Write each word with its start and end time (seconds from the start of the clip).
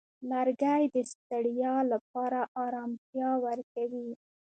لرګی 0.29 0.83
د 0.93 0.95
ستړیا 1.11 1.75
لپاره 1.91 2.39
آرامتیا 2.65 3.29
ورکوي. 3.45 4.09